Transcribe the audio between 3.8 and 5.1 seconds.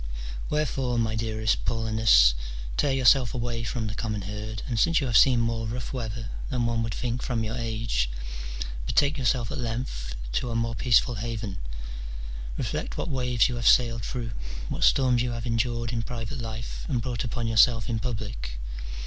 the common herd, and since you